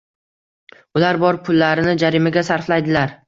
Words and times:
Ular 0.99 1.19
bor 1.25 1.37
pullarini 1.49 1.95
jarimaga 2.05 2.45
sarflaydilar. 2.51 3.15